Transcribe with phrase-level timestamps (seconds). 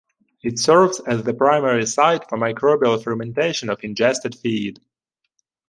[0.41, 4.79] It serves as the primary site for microbial fermentation of ingested feed.